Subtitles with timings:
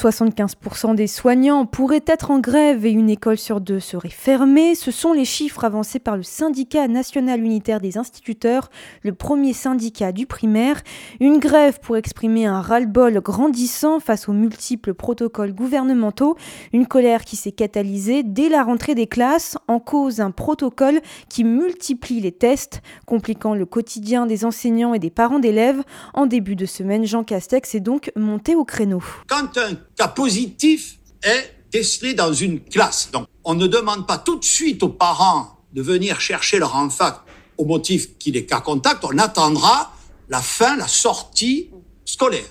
[0.00, 4.74] 75% des soignants pourraient être en grève et une école sur deux serait fermée.
[4.74, 8.70] Ce sont les chiffres avancés par le syndicat national unitaire des instituteurs,
[9.02, 10.80] le premier syndicat du primaire.
[11.20, 16.34] Une grève pour exprimer un ras-le-bol grandissant face aux multiples protocoles gouvernementaux.
[16.72, 21.44] Une colère qui s'est catalysée dès la rentrée des classes en cause un protocole qui
[21.44, 25.82] multiplie les tests, compliquant le quotidien des enseignants et des parents d'élèves.
[26.14, 29.02] En début de semaine, Jean Castex est donc monté au créneau.
[30.00, 34.82] Cas positif est décelé dans une classe, donc on ne demande pas tout de suite
[34.82, 37.12] aux parents de venir chercher leur enfant
[37.58, 39.92] au motif qu'il est cas contact, on attendra
[40.30, 41.68] la fin, la sortie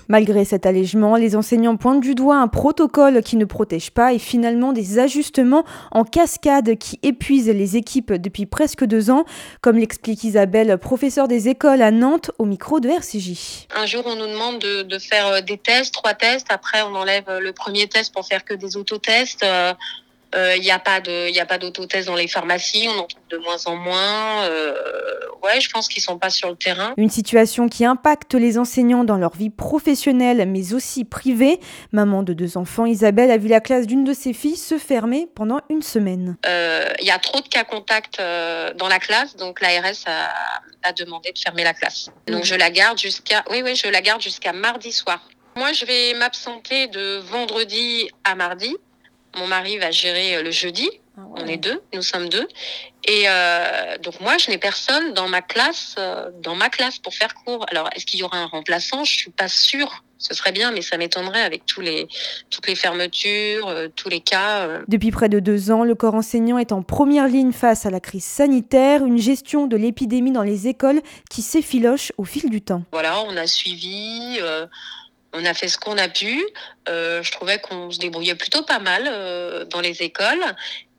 [0.08, 4.18] Malgré cet allègement, les enseignants pointent du doigt un protocole qui ne protège pas et
[4.18, 9.24] finalement des ajustements en cascade qui épuisent les équipes depuis presque deux ans,
[9.60, 13.68] comme l'explique Isabelle, professeure des écoles à Nantes, au micro de RCJ.
[13.76, 17.24] Un jour, on nous demande de, faire euh, des tests, trois tests, après on enlève
[17.28, 19.44] le premier test pour faire que des autotests.
[19.44, 19.72] Euh,
[20.32, 23.04] il euh, n'y a pas de, il a pas d'autotest dans les pharmacies, on en
[23.04, 24.44] trouve de moins en moins.
[24.44, 24.74] Euh,
[25.42, 26.94] ouais, je pense qu'ils sont pas sur le terrain.
[26.96, 31.58] Une situation qui impacte les enseignants dans leur vie professionnelle, mais aussi privée.
[31.92, 35.28] Maman de deux enfants, Isabelle a vu la classe d'une de ses filles se fermer
[35.34, 36.36] pendant une semaine.
[36.44, 40.30] Il euh, y a trop de cas contacts dans la classe, donc l'ARS a,
[40.84, 42.10] a demandé de fermer la classe.
[42.28, 45.20] Donc je la garde jusqu'à, oui, oui, je la garde jusqu'à mardi soir.
[45.56, 48.76] Moi, je vais m'absenter de vendredi à mardi
[49.36, 50.88] mon mari va gérer euh, le jeudi.
[51.16, 52.46] Ah On est deux, nous sommes deux.
[53.04, 57.14] Et euh, donc moi, je n'ai personne dans ma classe, euh, dans ma classe pour
[57.14, 57.64] faire cours.
[57.70, 59.04] Alors, est-ce qu'il y aura un remplaçant?
[59.04, 60.04] Je suis pas sûre.
[60.18, 62.06] Ce serait bien, mais ça m'étonnerait avec tous les,
[62.50, 64.68] toutes les fermetures, tous les cas.
[64.86, 68.00] Depuis près de deux ans, le corps enseignant est en première ligne face à la
[68.00, 72.82] crise sanitaire, une gestion de l'épidémie dans les écoles qui s'effiloche au fil du temps.
[72.92, 74.38] Voilà, on a suivi
[75.32, 76.44] on a fait ce qu'on a pu.
[76.88, 80.44] Euh, je trouvais qu'on se débrouillait plutôt pas mal euh, dans les écoles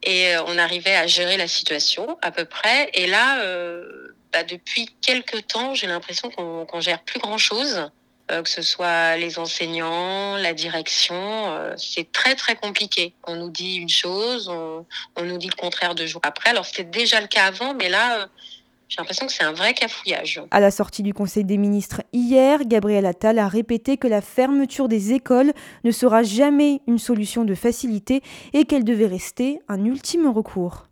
[0.03, 2.89] et euh, on arrivait à gérer la situation à peu près.
[2.93, 3.43] Et là,
[4.31, 7.89] bah, depuis quelques temps, j'ai l'impression qu'on qu gère plus grand chose.
[8.29, 13.13] que ce soit les enseignants, la direction, c'est très très compliqué.
[13.27, 14.85] On nous dit une chose, on,
[15.17, 16.51] on nous dit le contraire deux jours après.
[16.51, 18.29] Alors c'était déjà le cas avant, mais là,
[18.91, 20.41] j'ai l'impression que c'est un vrai cafouillage.
[20.51, 24.89] À la sortie du Conseil des ministres hier, Gabriel Attal a répété que la fermeture
[24.89, 25.53] des écoles
[25.85, 28.21] ne sera jamais une solution de facilité
[28.51, 30.90] et qu'elle devait rester un ultime recours.